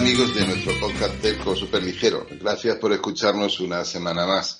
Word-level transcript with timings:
Amigos 0.00 0.34
de 0.34 0.46
nuestro 0.46 0.72
podcast 0.80 1.20
Telco 1.20 1.54
Super 1.54 1.82
Ligero. 1.82 2.26
Gracias 2.40 2.78
por 2.78 2.90
escucharnos 2.90 3.60
una 3.60 3.84
semana 3.84 4.26
más. 4.26 4.58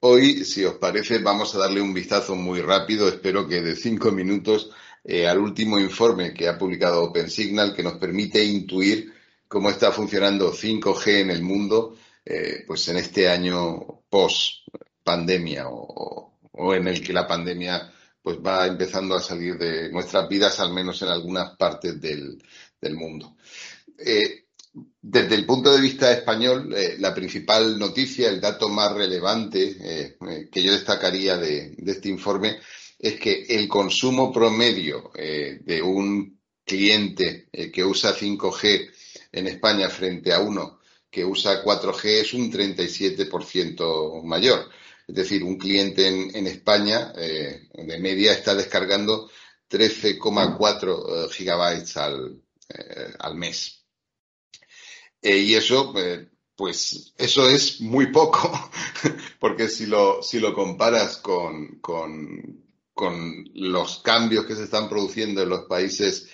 Hoy, 0.00 0.44
si 0.44 0.66
os 0.66 0.74
parece, 0.74 1.18
vamos 1.18 1.54
a 1.54 1.58
darle 1.60 1.80
un 1.80 1.94
vistazo 1.94 2.36
muy 2.36 2.60
rápido, 2.60 3.08
espero 3.08 3.48
que 3.48 3.62
de 3.62 3.74
cinco 3.74 4.12
minutos, 4.12 4.70
eh, 5.02 5.26
al 5.26 5.38
último 5.38 5.78
informe 5.78 6.34
que 6.34 6.46
ha 6.46 6.58
publicado 6.58 7.04
OpenSignal 7.04 7.74
que 7.74 7.82
nos 7.82 7.94
permite 7.94 8.44
intuir 8.44 9.14
cómo 9.48 9.70
está 9.70 9.90
funcionando 9.92 10.52
5G 10.52 11.22
en 11.22 11.30
el 11.30 11.42
mundo, 11.42 11.96
eh, 12.22 12.62
pues 12.66 12.86
en 12.88 12.98
este 12.98 13.30
año 13.30 14.02
post 14.10 14.68
pandemia 15.02 15.68
o, 15.70 16.34
en 16.74 16.86
el 16.86 17.02
que 17.02 17.14
la 17.14 17.26
pandemia 17.26 17.90
pues 18.20 18.36
va 18.44 18.66
empezando 18.66 19.14
a 19.14 19.20
salir 19.20 19.56
de 19.56 19.90
nuestras 19.90 20.28
vidas, 20.28 20.60
al 20.60 20.74
menos 20.74 21.00
en 21.00 21.08
algunas 21.08 21.56
partes 21.56 21.98
del, 21.98 22.38
mundo. 22.94 23.36
Eh, 23.98 24.45
desde 25.00 25.34
el 25.34 25.46
punto 25.46 25.72
de 25.72 25.80
vista 25.80 26.12
español, 26.12 26.74
eh, 26.74 26.96
la 26.98 27.14
principal 27.14 27.78
noticia, 27.78 28.28
el 28.28 28.40
dato 28.40 28.68
más 28.68 28.92
relevante 28.92 30.16
que 30.50 30.62
yo 30.62 30.72
destacaría 30.72 31.36
de, 31.36 31.74
este 31.86 32.08
informe 32.08 32.58
es 32.98 33.18
que 33.20 33.44
el 33.48 33.68
consumo 33.68 34.32
promedio 34.32 35.10
de 35.14 35.82
un 35.82 36.40
cliente 36.64 37.48
que 37.72 37.84
usa 37.84 38.14
5G 38.14 38.90
en 39.32 39.46
España 39.46 39.88
frente 39.88 40.32
a 40.32 40.40
uno 40.40 40.76
que 41.16 41.24
usa 41.24 41.64
4G 41.64 42.04
es 42.04 42.34
un 42.34 42.52
37% 42.52 44.22
mayor. 44.22 44.68
Es 45.08 45.14
decir, 45.14 45.42
un 45.42 45.56
cliente 45.56 46.08
en, 46.08 46.46
España 46.46 47.14
eh, 47.16 47.68
de 47.72 47.98
media 47.98 48.32
está 48.32 48.54
descargando 48.54 49.30
13,4 49.70 51.26
eh, 51.26 51.32
gigabytes 51.32 51.96
eh, 51.96 53.14
al 53.18 53.34
mes. 53.34 53.75
Y 55.22 55.54
eso, 55.54 55.92
pues, 56.54 57.12
eso 57.18 57.48
es 57.48 57.80
muy 57.80 58.12
poco, 58.12 58.70
porque 59.40 59.68
si 59.68 59.86
lo, 59.86 60.22
si 60.22 60.40
lo 60.40 60.54
comparas 60.54 61.16
con, 61.18 61.78
con, 61.80 62.64
con 62.94 63.44
los 63.54 63.98
cambios 63.98 64.46
que 64.46 64.56
se 64.56 64.64
están 64.64 64.88
produciendo 64.88 65.42
en 65.42 65.48
los 65.48 65.64
países 65.66 66.28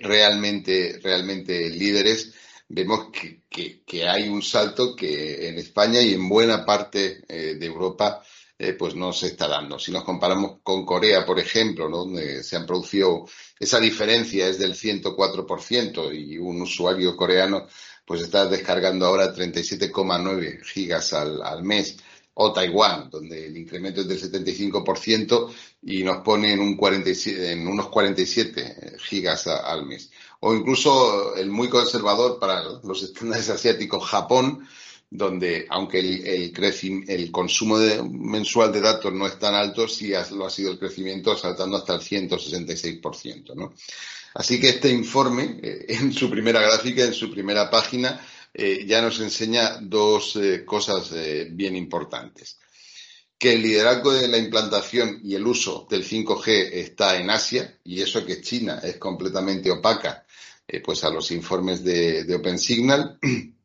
realmente, 0.00 0.98
realmente 1.02 1.70
líderes, 1.70 2.32
vemos 2.70 3.08
que, 3.10 4.08
hay 4.08 4.28
un 4.28 4.42
salto 4.42 4.94
que 4.94 5.48
en 5.48 5.58
España 5.58 6.00
y 6.00 6.14
en 6.14 6.28
buena 6.28 6.64
parte 6.64 7.24
eh, 7.28 7.56
de 7.56 7.66
Europa 7.66 8.22
eh, 8.56 8.74
pues 8.74 8.94
no 8.94 9.12
se 9.12 9.28
está 9.28 9.48
dando. 9.48 9.78
Si 9.78 9.90
nos 9.90 10.04
comparamos 10.04 10.58
con 10.62 10.86
Corea, 10.86 11.26
por 11.26 11.38
ejemplo, 11.38 11.88
donde 11.88 12.42
se 12.44 12.56
han 12.56 12.66
producido 12.66 13.26
esa 13.58 13.80
diferencia 13.80 14.46
es 14.46 14.58
del 14.58 14.74
104% 14.74 16.14
y 16.14 16.38
un 16.38 16.62
usuario 16.62 17.16
coreano 17.16 17.66
pues 18.10 18.22
está 18.22 18.46
descargando 18.46 19.06
ahora 19.06 19.32
37,9 19.32 20.64
gigas 20.64 21.12
al, 21.12 21.40
al 21.44 21.62
mes 21.62 21.96
o 22.34 22.52
Taiwán, 22.52 23.08
donde 23.08 23.46
el 23.46 23.56
incremento 23.56 24.00
es 24.00 24.08
del 24.08 24.20
75% 24.20 25.48
y 25.82 26.02
nos 26.02 26.16
pone 26.24 26.52
en, 26.52 26.58
un 26.58 26.76
47, 26.76 27.52
en 27.52 27.68
unos 27.68 27.86
47 27.86 28.96
gigas 28.98 29.46
al 29.46 29.86
mes. 29.86 30.10
O 30.40 30.52
incluso 30.52 31.36
el 31.36 31.52
muy 31.52 31.68
conservador 31.68 32.40
para 32.40 32.64
los 32.82 33.00
estándares 33.00 33.48
asiáticos, 33.48 34.04
Japón, 34.04 34.66
donde 35.10 35.66
aunque 35.68 35.98
el, 35.98 36.52
el, 37.08 37.30
consumo 37.32 37.78
mensual 38.08 38.72
de 38.72 38.80
datos 38.80 39.12
no 39.12 39.26
es 39.26 39.38
tan 39.40 39.56
alto, 39.56 39.88
sí 39.88 40.12
lo 40.30 40.46
ha 40.46 40.50
sido 40.50 40.70
el 40.70 40.78
crecimiento 40.78 41.36
saltando 41.36 41.76
hasta 41.76 41.94
el 41.94 42.00
166%. 42.00 43.54
¿no? 43.56 43.74
Así 44.34 44.60
que 44.60 44.68
este 44.68 44.88
informe, 44.88 45.58
eh, 45.62 45.86
en 45.88 46.12
su 46.12 46.30
primera 46.30 46.60
gráfica, 46.60 47.04
en 47.04 47.12
su 47.12 47.30
primera 47.30 47.68
página, 47.68 48.24
eh, 48.54 48.84
ya 48.86 49.02
nos 49.02 49.18
enseña 49.20 49.78
dos 49.80 50.36
eh, 50.36 50.64
cosas 50.64 51.12
bien 51.50 51.74
importantes. 51.74 52.58
Que 53.36 53.54
el 53.54 53.62
liderazgo 53.62 54.12
de 54.12 54.28
la 54.28 54.38
implantación 54.38 55.20
y 55.24 55.34
el 55.34 55.46
uso 55.46 55.88
del 55.90 56.04
5G 56.04 56.70
está 56.72 57.18
en 57.18 57.30
Asia, 57.30 57.78
y 57.82 58.00
eso 58.00 58.24
que 58.24 58.40
China 58.42 58.80
es 58.82 58.96
completamente 58.98 59.70
opaca 59.70 60.24
pues 60.84 61.02
a 61.02 61.10
los 61.10 61.32
informes 61.32 61.82
de, 61.82 62.22
de 62.22 62.34
OpenSignal 62.36 63.18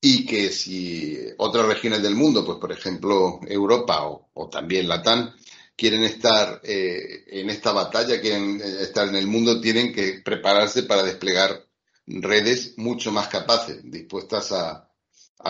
y 0.00 0.24
que 0.24 0.50
si 0.50 1.18
otras 1.38 1.66
regiones 1.66 2.02
del 2.02 2.14
mundo, 2.14 2.44
pues 2.44 2.58
por 2.58 2.72
ejemplo 2.72 3.40
Europa 3.46 4.06
o, 4.06 4.48
también 4.48 4.88
Latam, 4.88 5.34
quieren 5.76 6.02
estar 6.04 6.60
eh, 6.64 7.24
en 7.26 7.50
esta 7.50 7.72
batalla, 7.72 8.20
quieren 8.20 8.60
eh, 8.60 8.82
estar 8.82 9.08
en 9.08 9.16
el 9.16 9.26
mundo, 9.26 9.60
tienen 9.60 9.92
que 9.92 10.20
prepararse 10.24 10.84
para 10.84 11.02
desplegar 11.02 11.66
redes 12.06 12.74
mucho 12.76 13.12
más 13.12 13.28
capaces, 13.28 13.80
dispuestas 13.84 14.52
a, 14.52 14.86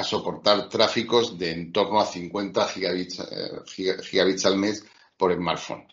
soportar 0.04 0.68
tráficos 0.68 1.36
de 1.36 1.50
en 1.50 1.72
torno 1.72 2.00
a 2.00 2.06
50 2.06 2.68
gigabits, 2.68 3.20
gigabits 4.04 4.46
al 4.46 4.56
mes 4.56 4.84
por 5.16 5.34
smartphone, 5.34 5.84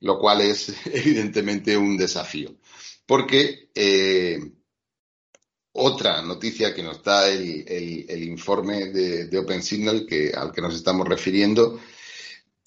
lo 0.00 0.18
cual 0.18 0.42
es 0.42 0.74
evidentemente 0.86 1.76
un 1.76 1.96
desafío. 1.96 2.56
Porque 3.06 3.70
eh, 3.74 4.38
otra 5.72 6.22
noticia 6.22 6.74
que 6.74 6.82
nos 6.82 7.02
da 7.02 7.28
el, 7.28 8.22
informe 8.24 8.86
de, 8.86 9.38
OpenSignal 9.38 10.06
que, 10.06 10.32
al 10.34 10.52
que 10.52 10.60
nos 10.60 10.74
estamos 10.74 11.08
refiriendo 11.08 11.80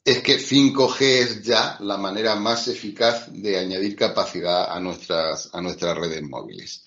es 0.03 0.21
que 0.21 0.37
5G 0.37 1.01
es 1.01 1.41
ya 1.43 1.77
la 1.79 1.97
manera 1.97 2.35
más 2.35 2.67
eficaz 2.67 3.31
de 3.31 3.57
añadir 3.57 3.95
capacidad 3.95 4.71
a 4.71 4.79
nuestras, 4.79 5.49
a 5.51 5.61
nuestras 5.61 5.97
redes 5.97 6.21
móviles. 6.21 6.85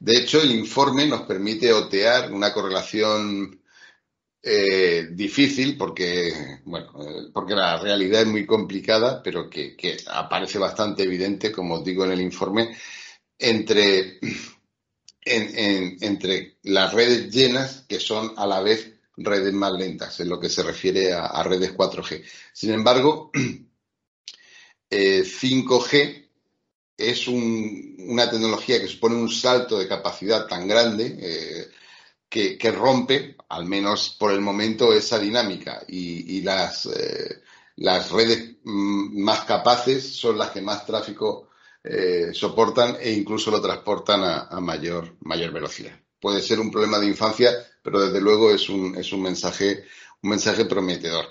De 0.00 0.16
hecho, 0.16 0.40
el 0.42 0.50
informe 0.50 1.06
nos 1.06 1.22
permite 1.22 1.72
otear 1.72 2.32
una 2.32 2.52
correlación 2.52 3.60
eh, 4.42 5.08
difícil 5.12 5.76
porque, 5.76 6.60
bueno, 6.64 6.92
porque 7.32 7.54
la 7.54 7.78
realidad 7.78 8.22
es 8.22 8.26
muy 8.26 8.46
complicada, 8.46 9.22
pero 9.22 9.48
que, 9.48 9.76
aparece 10.06 10.58
bastante 10.58 11.02
evidente, 11.02 11.52
como 11.52 11.74
os 11.74 11.84
digo 11.84 12.04
en 12.04 12.12
el 12.12 12.20
informe, 12.20 12.74
entre, 13.38 14.18
entre 15.22 16.56
las 16.62 16.92
redes 16.92 17.32
llenas 17.32 17.84
que 17.88 18.00
son 18.00 18.32
a 18.36 18.46
la 18.46 18.60
vez 18.60 18.94
redes 19.16 19.52
más 19.52 19.72
lentas 19.72 20.18
en 20.20 20.28
lo 20.28 20.40
que 20.40 20.48
se 20.48 20.62
refiere 20.62 21.12
a, 21.12 21.42
redes 21.42 21.76
4G. 21.76 22.24
Sin 22.52 22.72
embargo, 22.72 23.30
5G 24.90 25.92
eh, 25.92 26.28
es 26.96 27.28
una 27.28 28.30
tecnología 28.30 28.80
que 28.80 28.88
supone 28.88 29.16
un 29.16 29.30
salto 29.30 29.78
de 29.78 29.88
capacidad 29.88 30.46
tan 30.46 30.66
grande 30.68 31.70
que, 32.30 32.70
rompe, 32.70 33.36
al 33.48 33.66
menos 33.66 34.16
por 34.18 34.30
el 34.30 34.40
momento, 34.40 34.92
esa 34.92 35.18
dinámica 35.18 35.82
y, 35.88 36.40
las, 36.42 36.86
eh, 36.86 37.42
las 37.76 38.10
redes 38.10 38.56
mm, 38.62 39.20
más 39.20 39.44
capaces 39.44 40.14
son 40.14 40.38
las 40.38 40.50
que 40.50 40.62
más 40.62 40.86
tráfico 40.86 41.49
eh, 41.82 42.30
soportan 42.32 42.96
e 43.00 43.12
incluso 43.12 43.50
lo 43.50 43.60
transportan 43.60 44.22
a, 44.24 44.60
mayor, 44.60 45.16
mayor 45.20 45.52
velocidad. 45.52 45.98
Puede 46.20 46.42
ser 46.42 46.60
un 46.60 46.70
problema 46.70 46.98
de 46.98 47.06
infancia, 47.06 47.50
pero 47.82 48.00
desde 48.00 48.20
luego 48.20 48.50
es 48.50 48.68
un, 48.68 48.96
es 48.96 49.12
un 49.12 49.22
mensaje, 49.22 49.84
un 50.22 50.30
mensaje 50.30 50.66
prometedor. 50.66 51.26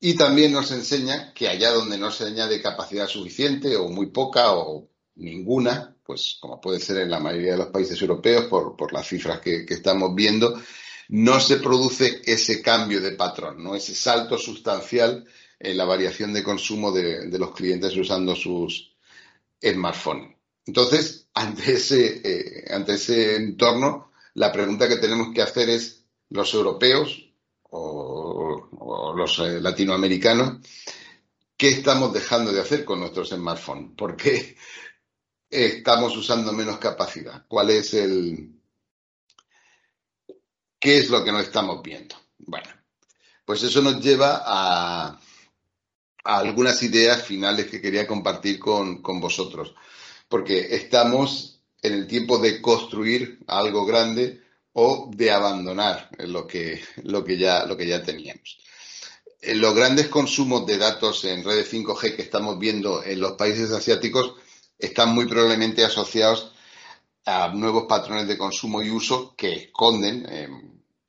Y 0.00 0.14
también 0.14 0.52
nos 0.52 0.70
enseña 0.72 1.32
que 1.32 1.48
allá 1.48 1.72
donde 1.72 1.96
no 1.96 2.10
se 2.10 2.24
añade 2.24 2.60
capacidad 2.60 3.06
suficiente 3.06 3.76
o 3.76 3.88
muy 3.88 4.06
poca 4.06 4.52
o 4.52 4.90
ninguna, 5.16 5.96
pues 6.04 6.38
como 6.40 6.60
puede 6.60 6.80
ser 6.80 6.98
en 6.98 7.10
la 7.10 7.20
mayoría 7.20 7.52
de 7.52 7.58
los 7.58 7.68
países 7.68 8.00
europeos 8.00 8.46
por, 8.46 8.92
las 8.92 9.08
cifras 9.08 9.40
que, 9.40 9.64
estamos 9.68 10.14
viendo, 10.14 10.60
no 11.08 11.40
se 11.40 11.56
produce 11.56 12.22
ese 12.24 12.60
cambio 12.60 13.00
de 13.00 13.12
patrón, 13.12 13.62
¿no? 13.62 13.74
ese 13.74 13.94
salto 13.94 14.38
sustancial 14.38 15.26
en 15.58 15.76
la 15.76 15.84
variación 15.84 16.32
de 16.32 16.42
consumo 16.42 16.92
de, 16.92 17.28
los 17.38 17.54
clientes 17.54 17.96
usando 17.96 18.36
sus 18.36 18.95
smartphones. 19.62 20.36
Entonces, 20.64 21.28
ante 21.34 21.72
ese, 21.72 22.20
eh, 22.24 22.64
ante 22.72 22.94
ese 22.94 23.36
entorno, 23.36 24.12
la 24.34 24.52
pregunta 24.52 24.88
que 24.88 24.96
tenemos 24.96 25.32
que 25.34 25.42
hacer 25.42 25.70
es, 25.70 26.04
los 26.30 26.52
europeos 26.54 27.32
o, 27.70 29.14
los 29.16 29.38
eh, 29.38 29.60
latinoamericanos, 29.60 30.58
¿qué 31.56 31.68
estamos 31.68 32.12
dejando 32.12 32.52
de 32.52 32.60
hacer 32.60 32.84
con 32.84 33.00
nuestros 33.00 33.30
smartphones? 33.30 33.92
Porque 33.96 34.56
estamos 35.48 36.16
usando 36.16 36.52
menos 36.52 36.78
capacidad? 36.78 37.44
¿Cuál 37.48 37.70
es 37.70 37.94
el... 37.94 38.52
¿Qué 40.78 40.98
es 40.98 41.08
lo 41.08 41.24
que 41.24 41.32
no 41.32 41.40
estamos 41.40 41.82
viendo? 41.82 42.14
Bueno, 42.38 42.68
pues 43.44 43.62
eso 43.62 43.80
nos 43.80 44.00
lleva 44.04 44.42
a, 44.44 45.18
algunas 46.26 46.82
ideas 46.82 47.22
finales 47.22 47.66
que 47.66 47.80
quería 47.80 48.06
compartir 48.06 48.58
con, 48.58 49.02
vosotros, 49.02 49.74
porque 50.28 50.74
estamos 50.74 51.60
en 51.82 51.94
el 51.94 52.06
tiempo 52.06 52.38
de 52.38 52.60
construir 52.60 53.38
algo 53.46 53.86
grande 53.86 54.42
o 54.72 55.10
de 55.14 55.30
abandonar 55.30 56.10
lo 56.18 56.46
que, 56.46 56.82
lo 57.04 57.24
que, 57.24 57.38
ya, 57.38 57.64
lo 57.64 57.76
que 57.76 57.86
ya 57.86 58.02
teníamos. 58.02 58.58
Los 59.42 59.74
grandes 59.74 60.08
consumos 60.08 60.66
de 60.66 60.78
datos 60.78 61.24
en 61.24 61.44
redes 61.44 61.72
5G 61.72 62.16
que 62.16 62.22
estamos 62.22 62.58
viendo 62.58 63.04
en 63.04 63.20
los 63.20 63.32
países 63.32 63.70
asiáticos 63.70 64.34
están 64.78 65.14
muy 65.14 65.26
probablemente 65.26 65.84
asociados 65.84 66.52
a 67.24 67.48
nuevos 67.48 67.84
patrones 67.88 68.26
de 68.26 68.36
consumo 68.38 68.82
y 68.82 68.90
uso 68.90 69.34
que 69.36 69.52
esconden 69.52 70.26
eh, 70.28 70.48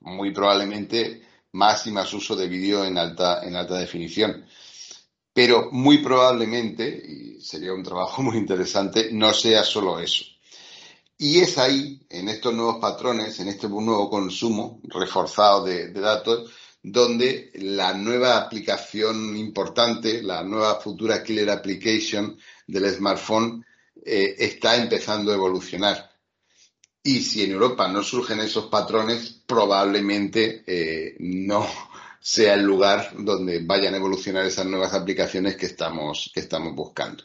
muy 0.01 0.31
probablemente 0.31 1.21
más 1.53 1.87
y 1.87 1.91
más 1.91 2.13
uso 2.13 2.35
de 2.35 2.47
vídeo 2.47 2.85
en 2.85 2.97
alta, 2.97 3.41
en 3.43 3.55
alta 3.55 3.75
definición. 3.75 4.45
Pero 5.37 5.69
muy 5.71 5.99
probablemente, 5.99 6.87
y 6.89 7.39
sería 7.39 7.71
un 7.71 7.83
trabajo 7.83 8.23
muy 8.23 8.37
interesante, 8.37 9.09
no 9.11 9.35
sea 9.35 9.63
solo 9.63 9.99
eso. 9.99 10.25
Y 11.15 11.37
es 11.37 11.59
ahí, 11.59 12.01
en 12.09 12.27
estos 12.29 12.55
nuevos 12.55 12.77
patrones, 12.81 13.39
en 13.39 13.49
este 13.49 13.69
nuevo 13.69 14.09
consumo 14.09 14.81
reforzado 14.85 15.63
de, 15.63 15.91
datos, 15.91 16.51
donde 16.81 17.51
la 17.53 17.93
nueva 17.93 18.37
aplicación 18.37 19.37
importante, 19.37 20.23
la 20.23 20.41
nueva 20.41 20.79
futura 20.79 21.21
killer 21.21 21.51
application 21.51 22.35
del 22.65 22.91
smartphone 22.91 23.63
eh, 24.03 24.33
está 24.39 24.75
empezando 24.75 25.31
a 25.31 25.35
evolucionar. 25.35 26.09
Y 27.03 27.21
si 27.21 27.43
en 27.43 27.51
Europa 27.51 27.87
no 27.87 28.01
surgen 28.01 28.39
esos 28.39 28.65
patrones, 28.69 29.43
probablemente 29.45 30.63
eh, 30.65 31.15
no 31.19 31.63
sea 32.19 32.55
el 32.55 32.63
lugar 32.63 33.11
donde 33.17 33.59
vayan 33.63 33.93
a 33.93 33.97
evolucionar 33.97 34.45
esas 34.45 34.65
nuevas 34.65 34.93
aplicaciones 34.93 35.55
que 35.55 35.67
estamos, 35.67 36.31
que 36.33 36.39
estamos 36.39 36.75
buscando. 36.75 37.23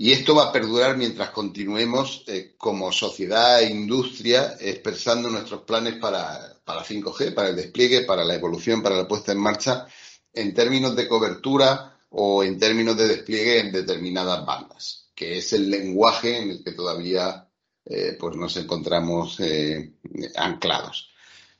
Y 0.00 0.12
esto 0.12 0.32
va 0.32 0.44
a 0.44 0.52
perdurar 0.52 0.96
mientras 0.96 1.30
continuemos 1.30 2.22
eh, 2.28 2.54
como 2.56 2.92
sociedad 2.92 3.60
e 3.60 3.70
industria 3.70 4.54
expresando 4.60 5.28
nuestros 5.28 5.62
planes 5.62 5.94
para, 5.94 6.56
para 6.64 6.84
5G, 6.84 7.34
para 7.34 7.48
el 7.48 7.56
despliegue, 7.56 8.02
para 8.02 8.24
la 8.24 8.36
evolución, 8.36 8.80
para 8.80 8.96
la 8.96 9.08
puesta 9.08 9.32
en 9.32 9.38
marcha, 9.38 9.88
en 10.32 10.54
términos 10.54 10.94
de 10.94 11.08
cobertura 11.08 11.98
o 12.10 12.44
en 12.44 12.60
términos 12.60 12.96
de 12.96 13.08
despliegue 13.08 13.58
en 13.58 13.72
determinadas 13.72 14.46
bandas, 14.46 15.10
que 15.16 15.38
es 15.38 15.52
el 15.52 15.68
lenguaje 15.68 16.42
en 16.42 16.50
el 16.50 16.62
que 16.62 16.72
todavía 16.72 17.48
eh, 17.84 18.16
pues 18.20 18.36
nos 18.36 18.56
encontramos 18.56 19.40
eh, 19.40 19.94
anclados. 20.36 21.07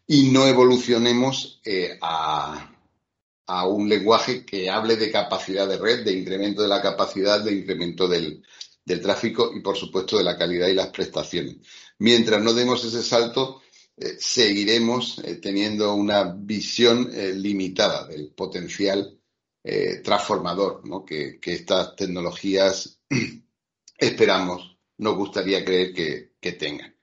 Y 0.09 0.31
no 0.31 0.47
evolucionemos 0.47 1.61
a, 2.01 2.79
a 3.49 3.67
un 3.67 3.89
lenguaje 3.89 4.45
que 4.45 4.69
hable 4.69 4.97
de 4.97 5.11
capacidad 5.11 5.67
de 5.67 5.79
red, 5.79 6.05
de 6.05 6.13
incremento 6.13 6.61
de 6.63 6.69
la 6.69 6.83
capacidad, 6.83 7.43
de 7.43 7.55
incremento 7.55 8.07
del, 8.07 8.45
tráfico 9.03 9.51
y, 9.55 9.61
por 9.61 9.77
supuesto, 9.77 10.17
de 10.17 10.25
la 10.25 10.37
calidad 10.37 10.69
y 10.69 10.75
las 10.75 10.89
prestaciones. 10.89 11.57
Mientras 11.99 12.43
no 12.43 12.53
demos 12.55 12.85
ese 12.85 13.03
salto, 13.03 13.63
eh, 13.97 14.17
seguiremos 14.19 15.19
eh, 15.19 15.37
teniendo 15.37 15.95
una 15.95 16.25
visión 16.25 17.11
eh, 17.13 17.33
limitada 17.35 18.07
del 18.07 18.31
potencial 18.31 19.15
transformador 20.03 20.83
que, 21.05 21.39
estas 21.43 21.95
tecnologías 21.95 23.01
esperamos, 23.99 24.79
nos 24.97 25.15
gustaría 25.15 25.63
creer 25.63 26.31
que 26.41 26.53
tengan. 26.53 26.98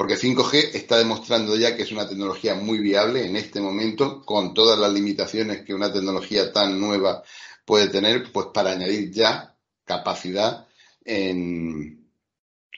Porque 0.00 0.16
5G 0.16 0.70
está 0.72 0.96
demostrando 0.96 1.54
ya 1.56 1.76
que 1.76 1.82
es 1.82 1.92
una 1.92 2.08
tecnología 2.08 2.54
muy 2.54 2.78
viable 2.78 3.26
en 3.26 3.36
este 3.36 3.60
momento, 3.60 4.22
con 4.24 4.54
todas 4.54 4.78
las 4.78 4.90
limitaciones 4.90 5.60
que 5.60 5.74
una 5.74 5.92
tecnología 5.92 6.54
tan 6.54 6.80
nueva 6.80 7.22
puede 7.66 7.88
tener, 7.88 8.32
pues 8.32 8.46
para 8.46 8.70
añadir 8.70 9.10
ya 9.10 9.54
capacidad 9.84 10.66
en, 11.04 12.08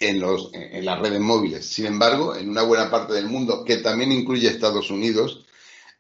las 0.01 0.99
redes 0.99 1.21
móviles. 1.21 1.65
Sin 1.65 1.87
embargo, 1.87 2.35
en 2.35 2.49
una 2.49 2.63
buena 2.63 2.91
parte 2.91 3.13
del 3.13 3.27
mundo, 3.27 3.65
que 3.65 3.77
también 3.77 4.11
incluye 4.11 4.49
Estados 4.49 4.91
Unidos, 4.91 5.47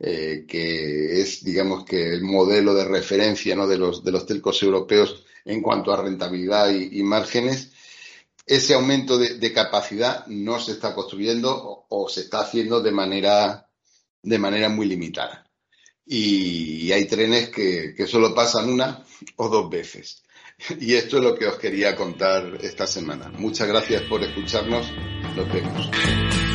eh, 0.00 0.44
que 0.48 1.20
es, 1.20 1.44
digamos 1.44 1.84
que, 1.84 2.14
el 2.14 2.22
modelo 2.22 2.74
de 2.74 2.84
referencia 2.84 3.54
de, 3.54 3.78
los, 3.78 4.02
de 4.02 4.10
los 4.10 4.26
telcos 4.26 4.60
europeos 4.64 5.24
en 5.44 5.62
cuanto 5.62 5.92
a 5.92 6.02
rentabilidad 6.02 6.74
y 6.74 7.00
márgenes, 7.04 7.70
ese 8.46 8.74
aumento 8.74 9.18
de, 9.18 9.52
capacidad 9.52 10.26
no 10.26 10.58
se 10.58 10.72
está 10.72 10.94
construyendo 10.94 11.86
o, 11.88 12.08
se 12.08 12.20
está 12.20 12.40
haciendo 12.40 12.80
de 12.80 12.90
manera, 12.90 13.68
de 14.22 14.38
manera 14.38 14.68
muy 14.68 14.86
limitada. 14.86 15.46
Y, 16.04 16.90
hay 16.92 17.06
trenes 17.06 17.50
que, 17.50 17.94
solo 18.06 18.34
pasan 18.34 18.70
una 18.70 19.04
o 19.36 19.48
dos 19.48 19.70
veces. 19.70 20.22
Y 20.80 20.94
esto 20.94 21.16
es 21.16 21.24
lo 21.24 21.34
que 21.36 21.46
os 21.46 21.56
quería 21.56 21.96
contar 21.96 22.58
esta 22.60 22.86
semana. 22.86 23.30
Muchas 23.30 23.68
gracias 23.68 24.02
por 24.02 24.22
escucharnos. 24.22 24.86
Nos 25.34 25.52
vemos. 25.52 26.51